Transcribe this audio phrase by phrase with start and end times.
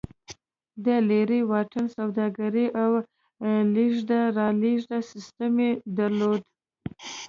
[0.85, 2.91] د لېرې واټن سوداګري او
[3.73, 6.41] لېږد رالېږد سیستم یې درلود